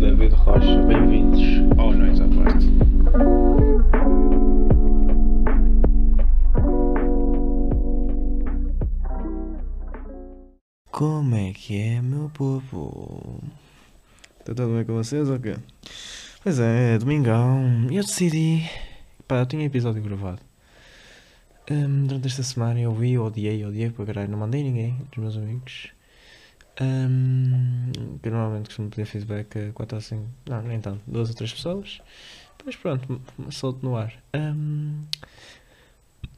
[0.00, 1.42] David Rocha, bem-vindos
[1.78, 2.66] ao Nós à Parte.
[10.90, 13.42] Como é que é, meu povo?
[14.38, 15.56] Está tudo bem com vocês ou quê?
[16.42, 18.62] Pois é, é domingão eu decidi.
[19.28, 20.40] Pá, eu tinha episódio gravado.
[21.70, 24.30] Hum, durante esta semana eu vi, odiei, odiei para caralho.
[24.30, 25.90] Não mandei ninguém dos meus amigos.
[26.76, 30.26] Que eu normalmente costumo pedir feedback a 4 ou 5.
[30.48, 32.00] Não, nem tanto, 2 ou 3 pessoas.
[32.58, 33.20] Depois pronto,
[33.50, 34.12] solto no ar.
[34.34, 35.04] Hum,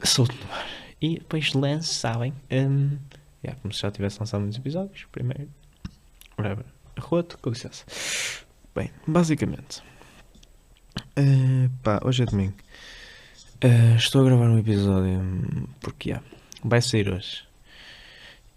[0.04, 0.66] solto no ar.
[1.00, 2.32] E depois lanço, sabem?
[2.50, 2.98] Hum,
[3.44, 5.04] Yeah, como se já tivesse lançado muitos episódios.
[5.10, 5.48] Primeiro.
[6.38, 6.64] Whatever.
[7.00, 7.84] Roto, com licença.
[8.72, 9.82] Bem, basicamente.
[11.16, 12.54] eh, pá, hoje é domingo.
[13.60, 16.24] Eh, estou a gravar um episódio porque yeah,
[16.62, 17.42] vai sair hoje.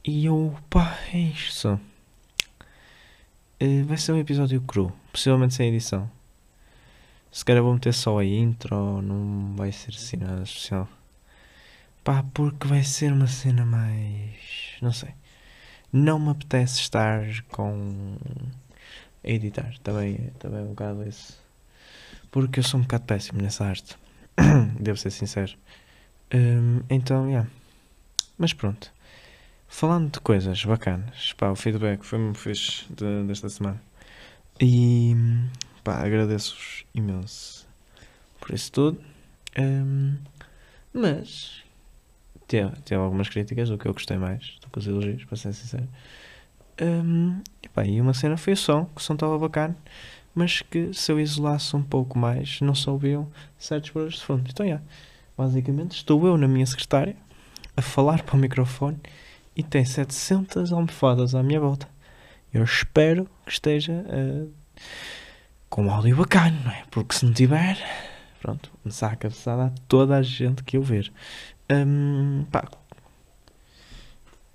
[0.08, 1.80] E eu, pá, é isto.
[3.59, 6.09] Eh, vai ser um episódio cru, possivelmente sem edição.
[7.31, 10.88] Se calhar vou meter só a intro, não vai ser assim nada especial.
[12.03, 14.78] Pá, porque vai ser uma cena mais.
[14.80, 15.09] Não sei.
[15.92, 18.17] Não me apetece estar com.
[19.23, 19.73] a editar.
[19.83, 21.42] Também, também é um bocado isso.
[22.30, 23.98] Porque eu sou um bocado péssimo nessa arte.
[24.80, 25.58] Devo ser sincero.
[26.31, 27.50] Hum, então, yeah.
[28.38, 28.94] Mas pronto.
[29.67, 33.81] Falando de coisas bacanas, pá, o feedback foi muito fixe de- desta semana.
[34.59, 35.13] E
[35.83, 37.67] pá, agradeço-vos imenso
[38.39, 39.02] por isso tudo.
[39.58, 40.17] Hum,
[40.93, 41.63] mas
[42.47, 45.53] teve, teve algumas críticas, o que eu gostei mais do que os elogios, para ser
[45.53, 45.88] sincero.
[46.81, 49.75] Hum, e, pá, e uma cena foi o som, que o som estava bacana,
[50.33, 54.43] mas que se eu isolasse um pouco mais, não se ouviam certos barulhos de fundo.
[54.49, 54.83] Então, yeah,
[55.38, 57.16] basicamente, estou eu na minha secretária
[57.75, 58.99] a falar para o microfone
[59.55, 61.88] e tem 700 almofadas à minha volta.
[62.54, 64.45] Eu espero que esteja eh,
[65.70, 66.83] com um áudio bacana, não é?
[66.92, 67.77] Porque se não tiver,
[68.42, 71.11] pronto, começar a cabeçada a toda a gente que eu ver.
[71.70, 72.70] Hum, pá.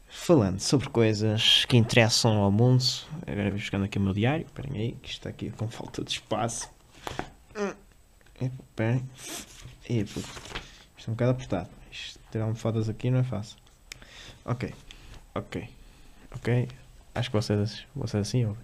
[0.08, 2.84] Falando sobre coisas que interessam ao mundo,
[3.26, 4.46] agora vou buscando aqui o meu diário.
[4.46, 6.70] Esperem aí, que está aqui com falta de espaço.
[7.56, 7.74] Hum,
[8.40, 9.08] Esperem.
[9.88, 10.20] Epa,
[10.96, 11.68] Isto é um bocado apertado.
[11.90, 13.58] Isto, ter almofadas aqui não é fácil.
[14.44, 14.72] Ok,
[15.34, 15.68] ok,
[16.34, 16.68] ok.
[17.14, 18.62] Acho que vocês, vocês assim ouvem.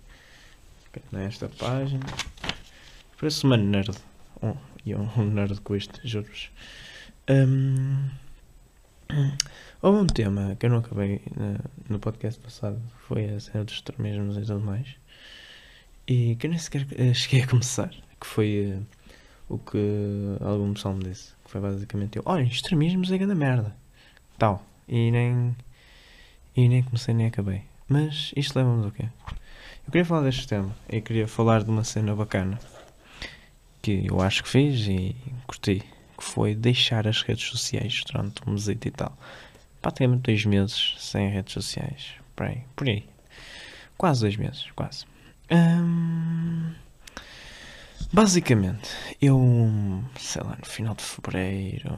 [0.88, 2.04] Ok, nesta página.
[3.19, 3.97] Parece uma nerd.
[4.43, 4.54] Um,
[4.84, 6.50] e um, um nerd com isto, juro-vos.
[7.28, 8.09] Hum,
[9.82, 13.75] houve um tema que eu não acabei na- no podcast passado, foi a cena dos
[13.75, 14.87] extremismos e tudo mais,
[16.06, 17.88] e que eu nem sequer eh, cheguei a começar,
[18.21, 18.83] que foi eh,
[19.48, 19.78] o que
[20.41, 23.75] algum pessoal me disse, que foi basicamente eu, olha, extremismos é grande merda,
[24.38, 25.56] tal, e nem,
[26.56, 27.62] e nem comecei nem acabei.
[27.88, 29.08] Mas isto leva-me do quê?
[29.86, 32.58] Eu queria falar deste tema, e queria falar de uma cena bacana,
[33.80, 35.14] que eu acho que fiz e
[35.46, 35.84] curti,
[36.18, 39.16] que foi deixar as redes sociais durante um mesito e tal.
[39.80, 42.14] Praticamente dois meses sem redes sociais.
[42.34, 42.62] Por aí.
[42.74, 43.08] Por aí.
[43.96, 45.04] Quase dois meses, quase.
[45.50, 46.74] Hum,
[48.12, 48.90] basicamente,
[49.22, 49.38] eu,
[50.18, 51.96] sei lá, no final de fevereiro,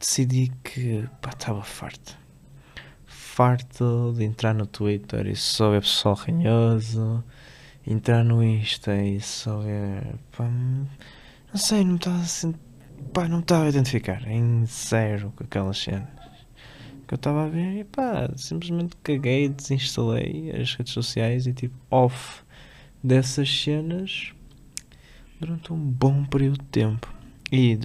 [0.00, 2.23] decidi que, estava farto.
[3.34, 7.24] Farto de entrar no Twitter e só ver pessoal ranhoso,
[7.84, 12.54] entrar no Insta e só ver, pá, não sei, não estava assim,
[13.12, 16.08] pá, não estava a identificar em zero com aquelas cenas
[17.08, 21.74] que eu estava a ver e pá, simplesmente caguei, desinstalei as redes sociais e tipo
[21.90, 22.44] off
[23.02, 24.32] dessas cenas
[25.40, 27.12] durante um bom período de tempo.
[27.50, 27.80] E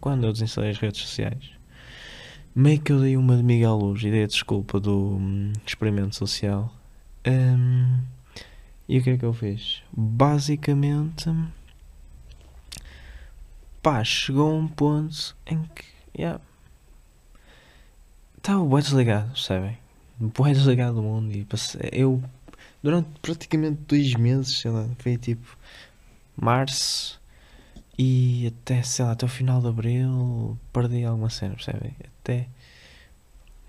[0.00, 1.53] quando eu desinstalei as redes sociais,
[2.54, 6.14] meio que eu dei uma de Miguel Luz e dei a desculpa do hum, experimento
[6.14, 6.72] social.
[7.26, 8.00] Hum,
[8.88, 9.82] e o que é que eu fiz?
[9.92, 11.30] Basicamente,
[13.82, 15.84] pá, chegou um ponto em que,
[16.16, 16.40] yeah,
[18.36, 19.78] estava bem desligado, percebem?
[20.20, 22.22] Bem desligado do mundo e passei, eu,
[22.82, 25.58] durante praticamente dois meses, sei lá, foi tipo
[26.36, 27.20] março
[27.98, 31.94] e até, sei lá, até o final de abril perdi alguma cena, percebem?
[32.20, 32.48] Até,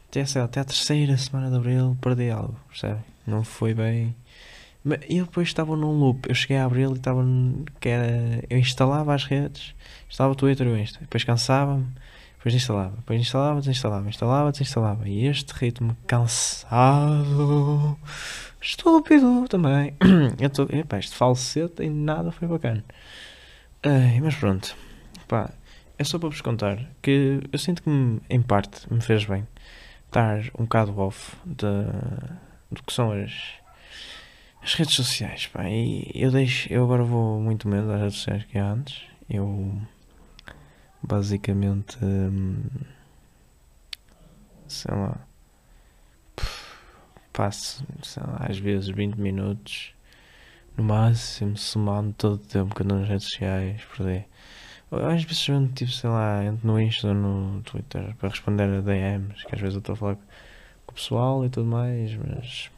[0.10, 3.04] até, sei lá, até a terceira semana de abril perdi algo, percebem?
[3.27, 4.16] Não foi bem.
[4.83, 6.30] Mas eu depois estava num loop.
[6.30, 7.25] Eu cheguei a abril e estava.
[7.80, 8.44] que era.
[8.50, 9.74] Eu instalava as redes,
[10.10, 11.00] instalava o Twitter e o Insta.
[11.01, 11.88] Depois cansava-me,
[12.38, 12.95] depois instalava.
[12.95, 15.10] Depois instalava, desinstalava, instalava, desinstalava.
[15.10, 17.98] E este ritmo cansado.
[18.62, 19.95] Estúpido também.
[20.39, 22.83] Eu tô, epá, este falsete em nada foi bacana.
[23.86, 24.76] Ai, mas pronto.
[25.28, 25.52] Pá,
[25.98, 27.90] é só para vos contar que eu sinto que
[28.30, 29.48] em parte me fez bem
[30.08, 31.84] estar um bocado off da,
[32.72, 33.32] do que são as,
[34.62, 38.44] As redes sociais, pá, e eu deixo, eu agora vou muito menos às redes sociais
[38.46, 39.04] que antes.
[39.30, 39.80] Eu
[41.04, 42.64] basicamente hum,
[44.68, 45.18] sei lá
[47.34, 49.94] passo sei lá, às vezes 20 minutos
[50.77, 54.25] no máximo somando todo o tempo que ando nas redes sociais aí.
[54.92, 58.81] Às vezes eu tipo, sei lá, entro no Insta ou no Twitter para responder a
[58.81, 62.69] DMs, que às vezes eu estou a falar com o pessoal e tudo mais, mas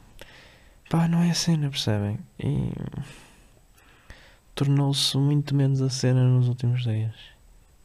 [0.90, 2.18] pá, não é a cena, percebem?
[2.38, 2.72] E
[4.54, 7.14] tornou-se muito menos a cena nos últimos dias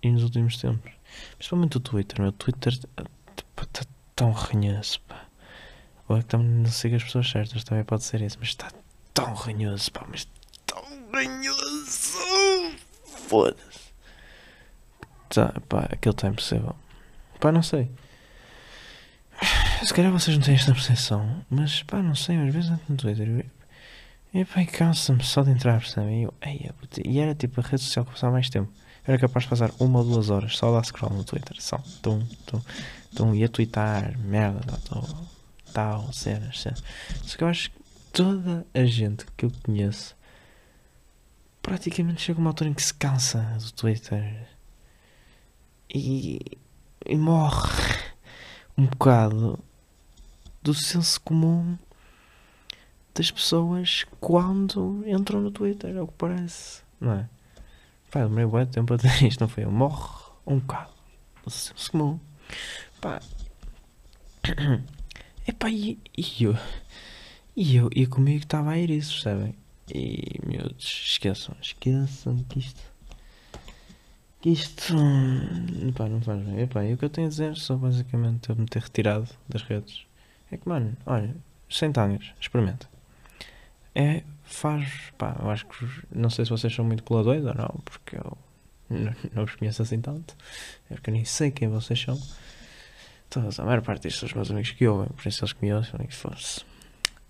[0.01, 0.91] e nos últimos tempos.
[1.37, 3.85] Principalmente o Twitter, meu Twitter está
[4.15, 5.25] tão ranhoso, pá.
[6.07, 8.69] Ou é que não siga as pessoas certas, também pode ser isso, mas está
[9.13, 10.27] tão ranhoso, pá, mas
[10.65, 12.77] tão ranhoso!
[13.27, 13.93] Foda-se.
[15.29, 16.75] Tá, pá, aquilo está impossível.
[17.39, 17.89] Pá, não sei.
[19.83, 22.97] Se calhar vocês não têm esta percepção, mas pá, não sei, às vezes entro no
[22.97, 23.45] Twitter
[24.33, 26.23] e, pá, cansa-me só de entrar, percebem?
[26.23, 26.73] E, eu,
[27.05, 28.71] e era tipo a rede social que passava mais tempo.
[29.05, 31.77] Era capaz de passar uma ou duas horas só a dar scroll no Twitter, só.
[32.01, 32.61] Tum, tum,
[33.15, 35.07] tum, ia twittar, merda, tal,
[35.73, 36.83] tal, cenas, cenas.
[37.23, 37.82] Só que eu acho que
[38.13, 40.15] toda a gente que eu conheço
[41.63, 44.47] praticamente chega uma altura em que se cansa do Twitter
[45.93, 46.39] e,
[47.05, 47.71] e morre
[48.77, 49.59] um bocado
[50.61, 51.77] do senso comum
[53.15, 57.29] das pessoas quando entram no Twitter, é o que parece, não é?
[58.11, 59.65] Pá, demorei muito tempo a ter isto, não foi?
[59.65, 60.93] Morre um bocado
[61.43, 62.19] do senso comum.
[63.01, 63.19] Pá.
[65.47, 66.55] Epá, e, e eu.
[67.55, 69.55] E eu, e comigo estava a ir isso, sabem?
[69.93, 72.93] E, miúdos, esqueçam, esqueçam que isto
[74.43, 74.93] que isto
[75.95, 76.61] pá, não faz bem.
[76.61, 79.61] Epá, e o que eu tenho a dizer só basicamente eu me ter retirado das
[79.61, 80.05] redes
[80.51, 81.33] é que, mano, olha,
[81.69, 82.89] sem tangas, experimenta.
[83.95, 87.79] É, faz, pá, eu acho que, não sei se vocês são muito coladores ou não,
[87.85, 88.37] porque eu
[88.89, 90.35] não, não vos conheço assim tanto,
[90.89, 92.21] é porque eu nem sei quem vocês são.
[93.29, 95.65] Todos, a maior parte destes são os meus amigos que ouvem, por isso eles que
[95.65, 95.71] me
[96.11, 96.65] fosse.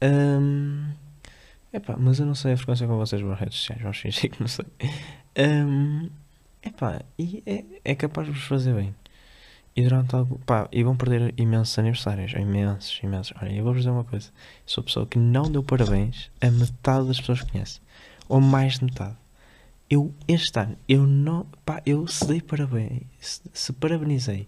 [0.03, 0.91] Um,
[1.71, 4.41] epá, mas eu não sei a frequência com vocês nas redes sociais, vamos fingir que
[4.41, 4.65] não sei.
[5.37, 6.09] Um,
[6.63, 8.95] Epá, e é, é capaz de vos fazer bem.
[9.75, 10.39] E durante algo.
[10.45, 12.31] Pá, e vão perder imensos aniversários.
[12.33, 13.33] Imensos, imensos.
[13.41, 14.29] Olha, eu vou-vos dizer uma coisa.
[14.65, 17.81] Sou a pessoa que não deu parabéns a metade das pessoas que conhece.
[18.29, 19.17] Ou mais de metade.
[19.89, 21.45] Eu, este ano, eu não.
[21.65, 23.03] Pá, eu se dei parabéns.
[23.19, 24.47] Se, se parabenizei.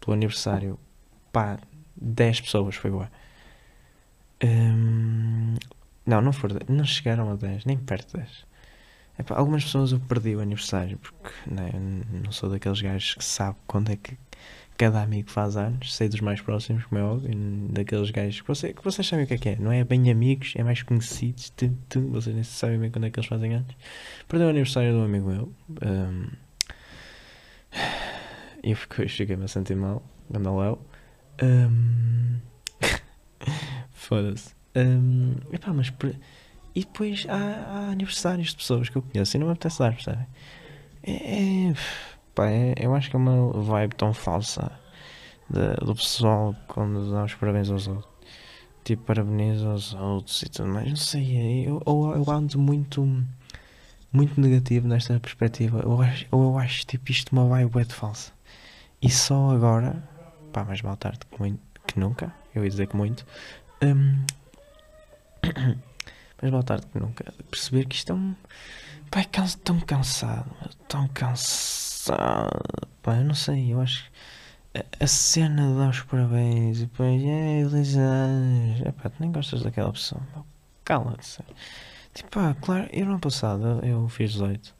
[0.00, 0.78] Pelo aniversário.
[1.30, 1.58] Pá,
[2.02, 3.10] 10 pessoas foi boa.
[4.42, 5.54] Hum,
[6.04, 6.58] não, não foram.
[6.68, 8.52] Não chegaram a 10, nem perto de 10.
[9.18, 11.70] Epá, algumas pessoas eu perdi o aniversário porque né,
[12.24, 14.16] não sou daqueles gajos que sabe quando é que
[14.78, 17.30] cada amigo faz anos, sei dos mais próximos, como é óbvio,
[17.68, 20.10] daqueles gajos que, você, que vocês sabem o que é que é, não é bem
[20.10, 23.54] amigos, é mais conhecidos, tum, tum, vocês nem sabem bem quando é que eles fazem
[23.54, 23.76] anos.
[24.26, 25.52] Perdi o aniversário de um amigo meu
[25.82, 26.26] um,
[28.64, 30.02] eu fiquei-me a sentir mal,
[30.34, 30.78] anda Léo.
[31.40, 32.38] Um,
[33.92, 34.54] Foda-se.
[34.74, 35.36] Um,
[35.74, 35.92] mas.
[36.74, 39.92] E depois há, há, aniversários de pessoas que eu conheço e não me apetece dar,
[39.92, 40.26] percebem?
[41.02, 41.74] É, é,
[42.34, 44.72] pá, é, eu acho que é uma vibe tão falsa
[45.50, 48.10] de, do pessoal quando dá os parabéns aos outros.
[48.84, 50.88] Tipo, parabeniza aos outros e tudo mais.
[50.88, 53.06] Não sei, eu, eu, eu ando muito,
[54.12, 55.80] muito negativo nesta perspectiva.
[55.80, 58.32] Eu acho, eu acho tipo isto uma vibe de falsa.
[59.00, 60.02] E só agora,
[60.52, 63.26] pá, mais mal tarde que, que nunca, eu ia dizer que muito.
[63.82, 64.24] Um,
[66.40, 68.34] mais mal tarde que nunca, perceber que isto é um.
[69.10, 70.50] Pá, é canso, tão cansado,
[70.88, 72.50] tão cansado.
[73.02, 74.10] Pá, eu não sei, eu acho
[74.74, 77.96] a, a cena de dar os parabéns e depois, é, feliz.
[77.96, 80.22] É pá, tu nem gostas daquela pessoa,
[80.84, 81.38] cala-te.
[82.14, 84.74] Tipo, pá, claro, eu no ano passado eu fiz 18.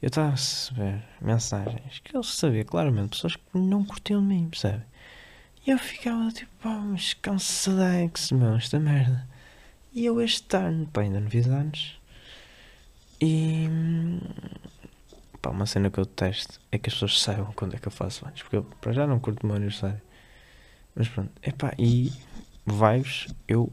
[0.00, 4.48] Eu estava a receber mensagens que eu sabia claramente, pessoas que não curtiam de mim,
[4.48, 4.82] percebe?
[5.64, 9.28] E eu ficava tipo, pá, mas cansadex, meu, esta merda.
[9.92, 12.00] E eu este ano, pá, ainda não fiz anos.
[13.20, 13.68] E.
[15.40, 17.92] Pá, uma cena que eu detesto é que as pessoas saibam quando é que eu
[17.92, 18.42] faço anos.
[18.42, 20.00] Porque eu, para já, não curto o meu aniversário.
[20.96, 22.12] Mas pronto, é pá, e.
[22.66, 23.72] Vai-vos, eu.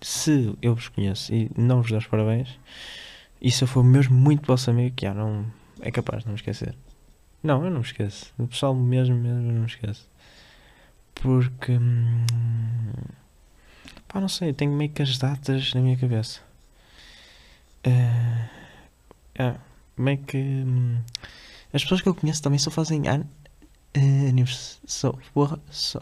[0.00, 2.58] Se eu vos conheço e não vos dou os parabéns,
[3.40, 5.44] e se eu for mesmo muito vosso amigo, que já não.
[5.80, 6.74] É capaz de não me esquecer.
[7.42, 8.32] Não, eu não me esqueço.
[8.38, 10.08] O pessoal mesmo, mesmo, não me esqueço.
[11.14, 11.72] Porque.
[11.72, 12.24] Hum,
[14.14, 16.40] Pá, não sei, tenho meio que as datas na minha cabeça.
[17.84, 18.48] Uh,
[19.34, 19.56] é,
[19.96, 20.38] meio que.
[20.38, 21.00] Hum,
[21.72, 23.22] as pessoas que eu conheço também só fazem an
[23.96, 24.80] uh, aniversário.
[24.86, 26.00] Só, porra, só.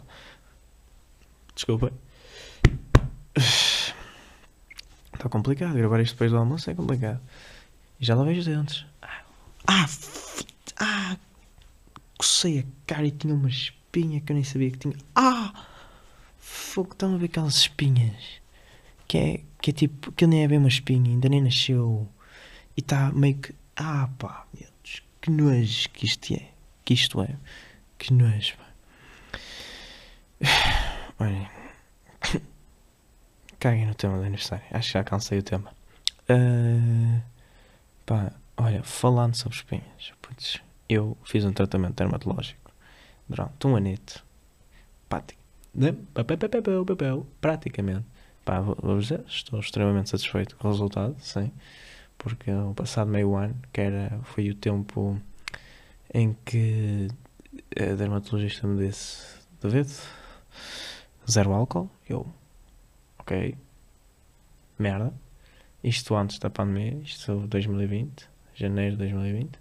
[1.55, 1.91] Desculpa.
[3.35, 5.73] está complicado.
[5.73, 7.19] Gravar isto depois do almoço é complicado.
[7.99, 8.85] E já lavei os dentes.
[9.01, 9.23] Ah,
[9.65, 9.85] ah,
[10.79, 11.17] ah
[12.15, 13.49] cocei a cara e tinha uma
[13.93, 14.95] espinha que eu nem sabia que tinha.
[15.15, 15.67] Ah!
[16.39, 18.41] Fogo, estão a ver aquelas espinhas?
[19.07, 22.09] Que é, que é tipo, que nem é bem uma espinha, ainda nem nasceu.
[22.75, 23.53] E está meio que.
[23.75, 26.49] Ah pá, meu Deus, que nojo que isto é.
[26.83, 27.35] Que isto é.
[27.99, 28.65] Que nojo, pá.
[31.23, 31.47] Olhem.
[33.59, 34.65] Caguem no tema do aniversário.
[34.71, 35.71] Acho que já cansei o tema.
[36.27, 37.21] Ah,
[38.05, 40.13] pá, olha, falando sobre espinhas.
[40.21, 40.59] Putz,
[40.89, 42.62] eu fiz um tratamento dermatológico
[43.27, 44.23] durante um anito.
[45.73, 45.95] Né?
[47.41, 48.05] Praticamente.
[48.45, 51.51] Pá, vou dizer, estou extremamente satisfeito com o resultado, sim.
[52.17, 55.19] Porque o passado meio ano, que era, foi o tempo
[56.13, 57.07] em que
[57.79, 59.89] a dermatologista me disse: David,
[61.29, 61.89] zero álcool.
[62.07, 62.27] Eu,
[63.19, 63.55] ok,
[64.77, 65.13] merda.
[65.83, 69.59] Isto antes da pandemia, isto 2020, janeiro de 2020.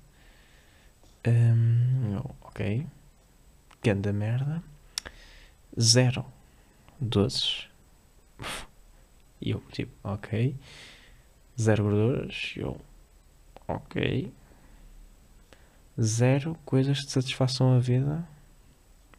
[1.27, 2.87] Hum, eu, ok,
[3.83, 4.63] ganda merda.
[5.79, 6.25] Zero
[7.01, 7.69] doces.
[9.41, 10.55] E eu, tipo, ok.
[11.61, 12.55] Zero gorduras.
[12.57, 12.81] Eu,
[13.67, 14.33] ok.
[16.01, 18.27] Zero coisas que satisfaçam a vida.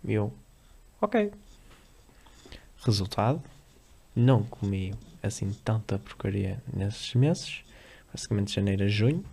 [0.04, 0.34] Eu,
[1.02, 1.32] ok.
[2.78, 3.44] Resultado:
[4.16, 7.64] não comi assim tanta porcaria nesses meses.
[8.12, 9.26] Basicamente, janeiro a junho.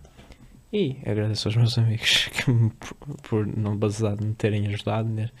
[0.73, 2.71] E agradeço aos meus amigos que me,
[3.23, 5.31] por, não basar de me terem ajudado ne-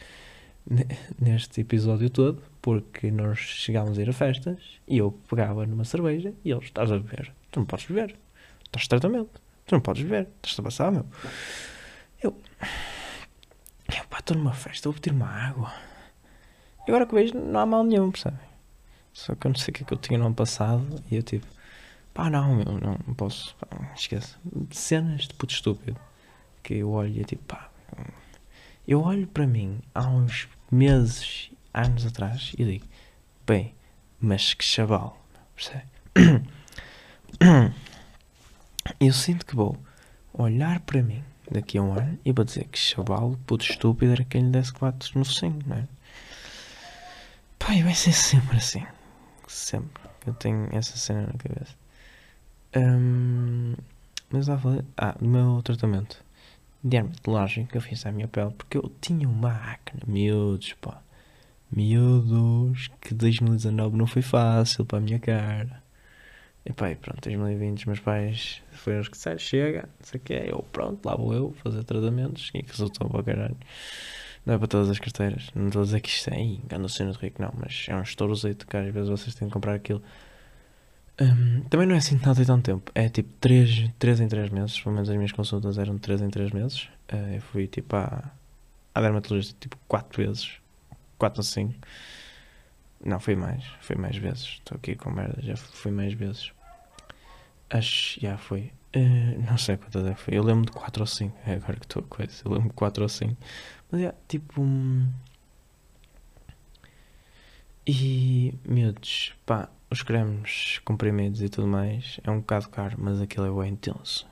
[0.69, 0.87] ne-
[1.19, 6.33] neste episódio todo, porque nós chegámos a ir a festas e eu pegava numa cerveja
[6.43, 8.15] e eles, estás a beber, tu não podes beber,
[8.65, 11.05] estás de tratamento, tu não podes beber, estás a passar, meu.
[12.21, 12.35] Eu,
[13.97, 15.71] eu pá, estou numa festa, vou pedir uma água.
[16.87, 18.39] E agora que vejo, não há mal nenhum, percebem?
[19.13, 21.15] Só que eu não sei o que é que eu tinha no ano passado e
[21.15, 21.45] eu tipo,
[22.13, 24.35] pá, não, meu, não, não posso, pá, esquece.
[24.71, 25.99] Cenas de puto estúpido
[26.63, 27.69] que eu olho e é tipo, pá,
[28.87, 32.85] eu olho para mim há uns meses, anos atrás e digo,
[33.45, 33.73] bem,
[34.19, 35.21] mas que chaval,
[35.55, 35.85] percebe?
[38.99, 39.77] Eu sinto que vou
[40.33, 44.23] olhar para mim daqui a um ano e vou dizer que chaval, puto estúpido, era
[44.23, 45.87] quem lhe desse quatro no focinho, não é?
[47.73, 48.85] E vai ser sempre assim.
[49.47, 50.03] Sempre.
[50.27, 51.73] Eu tenho essa cena na cabeça.
[52.75, 53.75] Hum,
[54.29, 54.81] mas lá falei.
[54.97, 56.23] Ah, do meu tratamento
[56.83, 61.01] dermatológico que eu fiz à minha pele porque eu tinha uma acne, miúdos, pá.
[61.71, 65.83] Miúdos, que 2019 não foi fácil para a minha cara.
[66.65, 70.19] E pá, e pronto, 2020 os meus pais foram os que disseram, chega, não sei
[70.19, 73.57] o que eu pronto, lá vou eu fazer tratamentos e que resultou para caralho.
[74.45, 76.89] Não é para todas as carteiras, não estou a dizer que isto é "Ih, engano
[76.89, 79.75] cena de rico, não, mas é um estourozito que às vezes vocês têm que comprar
[79.75, 80.01] aquilo.
[81.19, 84.49] Hum, também não é assim tanto e tanto tempo, é tipo 3, 3 em 3
[84.49, 86.89] meses, pelo menos as minhas consultas eram de 3 em 3 meses.
[87.07, 88.31] Eh, eu fui tipo à,
[88.95, 90.53] à dermatologista tipo 4 vezes,
[91.17, 91.75] 4 ou 5.
[93.03, 94.43] Não, foi mais, foi mais vezes.
[94.59, 96.51] Estou aqui com merda, já fui mais vezes.
[97.69, 98.71] Acho, já foi.
[98.93, 100.37] Eh, não sei quantas é que foi.
[100.37, 101.37] Eu lembro de 4 ou 5.
[101.45, 102.33] É agora que estou a coisa.
[102.45, 103.37] Eu lembro de 4 ou 5.
[103.91, 104.61] Mas é tipo.
[104.61, 105.07] hum,
[107.87, 108.53] E.
[108.65, 113.63] Miúdos, pá, os cremes comprimidos e tudo mais é um bocado caro, mas aquilo é
[113.63, 114.25] bem intenso.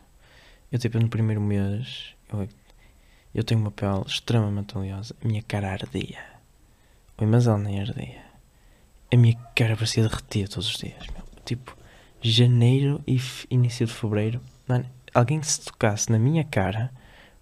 [0.71, 2.47] Eu, tipo, no primeiro mês, eu,
[3.35, 5.13] eu tenho uma pele extremamente oleosa.
[5.21, 6.23] A minha cara ardia.
[7.17, 8.23] Oi, mas ela nem ardia.
[9.11, 11.23] A minha cara parecia derreter todos os dias, meu.
[11.43, 11.75] Tipo,
[12.21, 16.89] janeiro e início de fevereiro, mano, alguém que se tocasse na minha cara,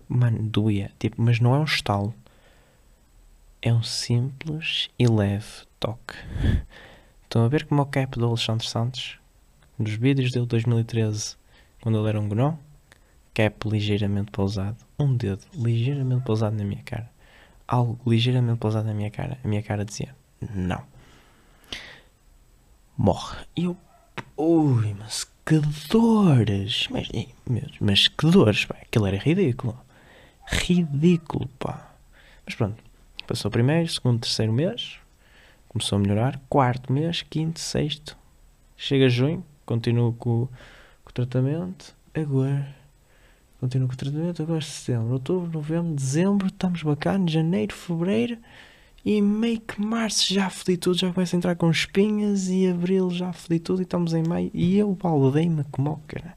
[0.08, 0.92] mano, doía.
[0.98, 2.16] Tipo, mas não é um estalo.
[3.62, 6.16] É um simples e leve toque.
[7.28, 9.20] Estão a ver como é o cap do Alexandre Santos?
[9.78, 11.36] Nos vídeos dele de 2013,
[11.82, 12.54] quando ele era um gnó,
[13.34, 17.12] cap ligeiramente pousado, um dedo ligeiramente pousado na minha cara,
[17.68, 20.16] algo ligeiramente pousado na minha cara, a minha cara dizia:
[20.56, 20.82] Não.
[22.98, 23.46] Morre.
[23.58, 23.76] E eu,
[24.38, 26.88] ui, mas que dores!
[26.90, 29.78] Mas, Deus, mas que dores, pá, aquilo era ridículo.
[30.48, 31.92] Ridículo, pá.
[32.46, 32.82] Mas pronto,
[33.28, 34.98] passou o primeiro, segundo, terceiro mês,
[35.68, 38.18] começou a melhorar, quarto mês, quinto, sexto,
[38.76, 40.48] chega junho, continuo com,
[41.04, 42.76] com o tratamento, agora,
[43.60, 48.38] continuo com o tratamento, agora setembro, outubro, novembro, dezembro, estamos bacanas, janeiro, fevereiro,
[49.06, 53.10] e meio que março já fodi tudo, já começa a entrar com espinhas, e abril
[53.10, 56.36] já fodi tudo, e estamos em maio, e eu baldei-me como cara.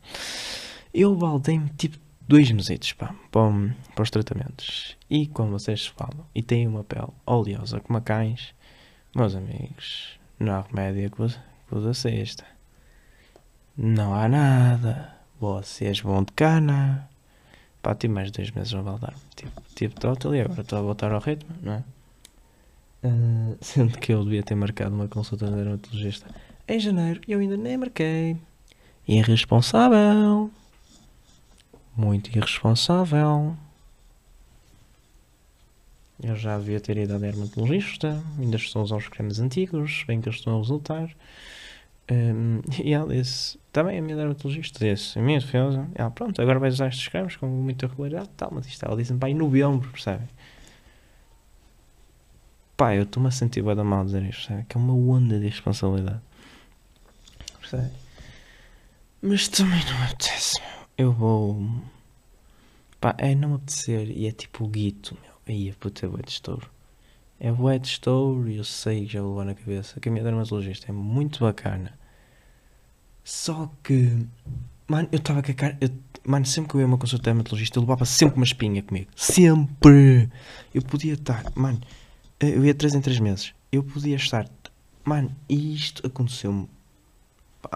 [0.93, 4.97] Eu baldei-me tipo dois mesitos pá, para, para os tratamentos.
[5.11, 8.55] E como vocês falam, e têm uma pele oleosa como a cães,
[9.14, 11.38] meus amigos, não há remédio que vos,
[11.87, 12.45] assista.
[13.76, 15.14] Não há nada.
[15.40, 17.09] Você és bom de cana.
[17.83, 19.14] Pá, tive mais dois meses a voltar.
[19.35, 21.85] Tipo, tipo total e agora estou a voltar ao ritmo, não é?
[23.02, 26.26] Ah, sendo que eu devia ter marcado uma consulta de dermatologista
[26.69, 28.37] em janeiro e eu ainda nem marquei.
[29.09, 30.50] Irresponsável.
[31.97, 33.57] Muito irresponsável.
[36.23, 38.23] Eu já devia ter ido ao dermatologista.
[38.39, 41.11] Ainda estou a usar os cremes antigos, bem que eles estão a resultar.
[42.11, 46.59] Um, e ela disse: Também a minha dermatologista disse: A minha defesa, ela, pronto, agora
[46.59, 48.29] vais usar estes cremes com muita regularidade.
[48.37, 50.25] Tal, mas isto ela disse-me para em novembro, percebe?
[52.77, 54.67] Pá, eu estou-me a sentir bem da mal dizer isto, percebe?
[54.69, 56.21] Que é uma onda de responsabilidade,
[57.61, 57.91] percebe?
[59.23, 60.71] Mas também não me apetece, meu.
[60.99, 61.62] Eu vou.
[63.00, 65.31] Pá, é não me apetecer e é tipo o guito, meu.
[65.50, 66.71] Aí a puta é bué de estouro.
[67.40, 70.23] É bué de estouro e eu sei que já vou levar na cabeça a minha
[70.23, 71.92] dermatologista é muito bacana.
[73.25, 74.26] Só que.
[74.87, 75.76] Mano, eu estava com a cara.
[75.80, 75.90] eu-
[76.25, 79.11] mano, sempre que eu ia uma consulta de dermatologista, eu levava sempre uma espinha comigo.
[79.16, 80.30] Sempre!
[80.73, 81.45] Eu podia estar.
[81.57, 81.80] Mano,
[82.38, 83.52] eu ia 3 em 3 meses.
[83.73, 84.49] Eu podia estar.
[85.04, 86.69] Mano, isto aconteceu-me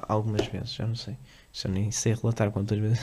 [0.08, 1.16] algumas vezes, já não sei.
[1.54, 2.98] Já nem sei relatar quantas vezes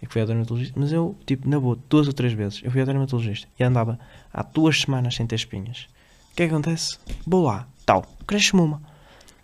[0.00, 0.80] é que fui ao dermatologista.
[0.80, 4.00] Mas eu, tipo, na boa, duas ou três vezes, eu fui ao dermatologista e andava
[4.32, 5.86] há duas semanas sem ter espinhas.
[6.32, 6.98] O que é que acontece?
[7.26, 8.82] Vou lá, tal, cresce-me uma.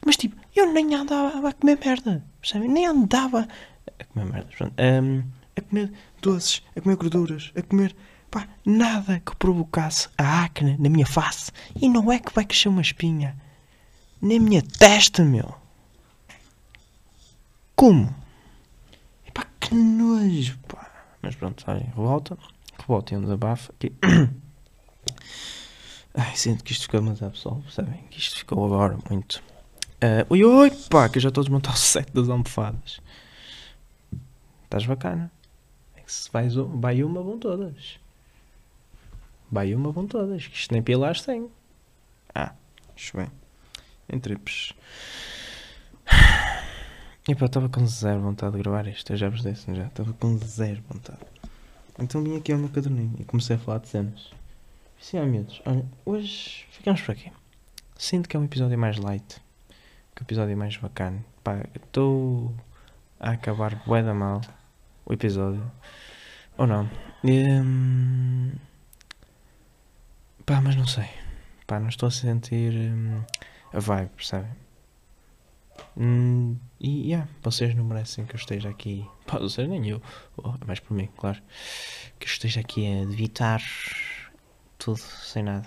[0.06, 2.70] Mas tipo, eu nem andava a comer merda, percebem?
[2.70, 3.46] Nem andava
[4.00, 4.50] a comer merda,
[5.02, 5.22] hum,
[5.54, 7.94] a comer doces, a comer gorduras, a comer,
[8.30, 11.52] pá, nada que provocasse a acne na minha face.
[11.78, 13.36] E não é que vai crescer uma espinha,
[14.22, 15.54] na minha testa, meu.
[17.74, 18.25] Como?
[19.66, 20.88] Que nojo, pá.
[21.20, 22.38] Mas pronto, olhem, revolta,
[22.78, 23.92] revolta e um desabafo aqui.
[26.14, 28.04] Ai, sinto que isto ficou demasiado pessoal, percebem?
[28.08, 29.42] Que isto ficou agora muito.
[30.00, 33.00] Ah, ui, ui, pá, que eu já estou a desmontar o set das almofadas.
[34.62, 35.32] Estás bacana.
[35.96, 37.98] É que se vais, vai uma, vão todas.
[39.50, 40.46] Vai uma, vão todas.
[40.46, 41.50] Que isto nem pilares tem.
[42.32, 42.54] Ah,
[42.94, 43.32] acho bem.
[44.08, 44.74] Em trips.
[47.28, 49.12] E pá, estava com zero vontade de gravar isto.
[49.12, 49.86] Eu já vos disse, já.
[49.86, 51.18] Estava com zero vontade.
[51.98, 54.30] Então vim aqui ao meu caderninho e comecei a falar de cenas.
[55.00, 57.32] Sim, amigos, olha, hoje ficamos por aqui.
[57.96, 59.42] Sinto que é um episódio mais light,
[60.14, 61.24] que é um episódio mais bacana.
[61.42, 62.54] Pá, estou
[63.18, 64.40] a acabar bué da mal
[65.04, 65.70] o episódio.
[66.56, 66.88] Ou não.
[67.24, 68.52] Hum,
[70.44, 71.08] pá, mas não sei.
[71.66, 73.22] Pá, não estou a sentir hum,
[73.72, 74.65] a vibe, percebem?
[75.98, 79.06] Hum, e yeah, vocês não merecem que eu esteja aqui.
[79.26, 80.02] Pá, vocês nem eu.
[80.36, 81.40] Oh, é mais por mim, claro.
[82.18, 83.62] Que eu esteja aqui a debitar
[84.78, 85.66] tudo sem nada.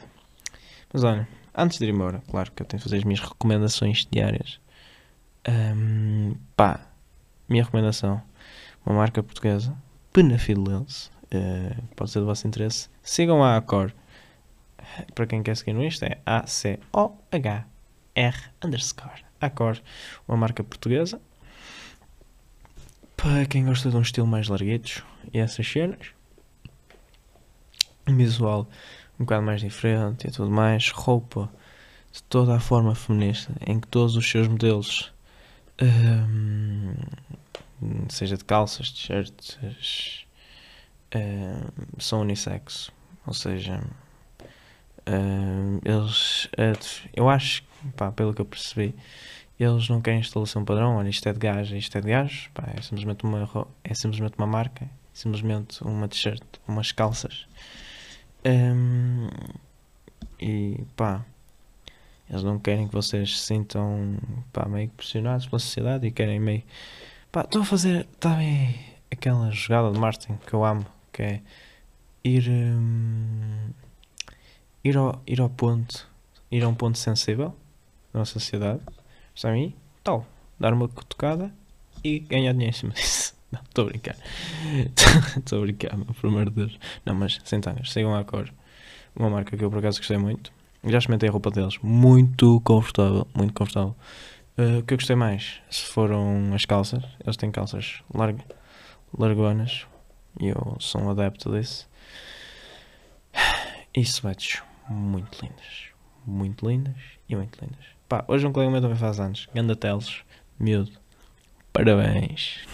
[0.94, 4.08] Mas olha, antes de ir embora, claro que eu tenho que fazer as minhas recomendações
[4.12, 4.60] diárias.
[5.48, 6.80] Ahm, pá,
[7.48, 8.22] minha recomendação:
[8.86, 9.76] uma marca portuguesa,
[10.13, 12.88] Penafilense, uh, pode ser do vosso interesse.
[13.02, 13.92] Sigam a Accor.
[15.13, 17.65] Para quem quer seguir no Insta é A-C-O-H-R
[18.63, 19.29] underscore.
[19.41, 19.80] Accor,
[20.28, 21.21] uma marca portuguesa.
[23.15, 26.13] Para quem gosta de um estilo mais larguitos e essas cenas.
[28.08, 28.67] Um visual
[29.19, 30.89] um bocado mais diferente e tudo mais.
[30.89, 31.52] Roupa
[32.12, 35.13] de toda a forma feminista, em que todos os seus modelos,
[35.82, 36.95] hum,
[38.08, 40.25] seja de calças, t-shirts,
[41.15, 42.89] hum, são unissex.
[43.28, 43.84] Ou seja,
[45.08, 46.73] hum, eles, eh,
[47.13, 47.63] eu acho,
[47.96, 48.96] pá, pelo que eu percebi,
[49.60, 50.96] eles não querem instalação padrão.
[50.98, 52.50] Olha, isto é de gajo, isto é de gajo.
[52.54, 57.46] Pá, é simplesmente uma, é simplesmente uma marca, é simplesmente uma t-shirt, umas calças.
[58.46, 59.28] Hum,
[60.39, 61.26] e pá,
[62.30, 64.18] eles não querem que vocês se sintam
[64.54, 66.63] pá, meio pressionados pela sociedade e querem meio.
[67.32, 68.80] Pá, estão a fazer também
[69.12, 71.42] aquela jogada de marketing que eu amo, que é
[72.24, 73.72] ir, hum,
[74.86, 76.08] ir, ao, ir ao ponto,
[76.50, 77.54] ir a um ponto sensível
[78.13, 78.82] da nossa sociedade,
[79.36, 79.76] sabem?
[80.04, 80.26] Tal,
[80.60, 81.52] dar uma cutucada
[82.04, 83.38] e ganhar dinheiro em cima disso.
[83.52, 84.15] Não, estou a brincar.
[85.38, 86.80] Estou a brincar, meu, por amor de Deus.
[87.04, 88.54] Não, mas centenas, sigam a cor.
[89.15, 90.52] Uma marca que eu por acaso gostei muito.
[90.84, 91.80] Já experimentei a roupa deles.
[91.82, 93.28] Muito confortável.
[93.36, 93.95] Muito confortável.
[94.56, 97.04] Uh, o que eu gostei mais se foram as calças.
[97.24, 98.39] Eles têm calças larg
[99.17, 99.88] largonas.
[100.39, 101.89] E eu sou um adepto disso.
[103.95, 105.89] E sweats muito lindas.
[106.26, 106.95] Muito lindas
[107.28, 107.99] e muito lindas.
[108.10, 109.48] Pá, hoje um colega meu também faz anos.
[109.54, 110.24] Ganda Teles.
[110.60, 110.91] Miúdo.
[111.72, 112.67] Parabéns.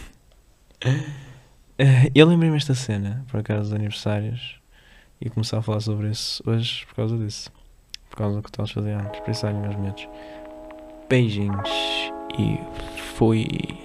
[2.16, 4.62] Eu lembrei-me esta cena, por acaso, dos aniversários,
[5.20, 7.52] e começar a falar sobre isso hoje por causa disso.
[8.10, 9.20] Por causa do que eles faziam antes.
[9.20, 10.08] Por isso, olha, meus miúdos.
[11.10, 11.70] Beijinhos
[12.40, 12.58] e
[13.18, 13.85] fui.